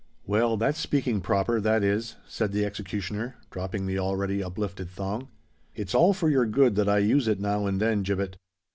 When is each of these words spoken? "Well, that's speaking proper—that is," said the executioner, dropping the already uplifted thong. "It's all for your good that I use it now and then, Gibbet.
"Well, 0.25 0.57
that's 0.57 0.79
speaking 0.79 1.21
proper—that 1.21 1.83
is," 1.83 2.15
said 2.27 2.53
the 2.53 2.65
executioner, 2.65 3.35
dropping 3.51 3.85
the 3.85 3.99
already 3.99 4.41
uplifted 4.43 4.89
thong. 4.89 5.27
"It's 5.75 5.93
all 5.93 6.13
for 6.15 6.27
your 6.27 6.47
good 6.47 6.73
that 6.77 6.89
I 6.89 6.97
use 6.97 7.27
it 7.27 7.39
now 7.39 7.67
and 7.67 7.79
then, 7.79 8.01
Gibbet. 8.01 8.35